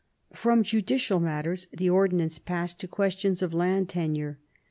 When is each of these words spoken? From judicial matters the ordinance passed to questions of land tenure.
From 0.33 0.63
judicial 0.63 1.19
matters 1.19 1.67
the 1.71 1.91
ordinance 1.91 2.39
passed 2.39 2.79
to 2.79 2.87
questions 2.87 3.43
of 3.43 3.53
land 3.53 3.87
tenure. 3.87 4.39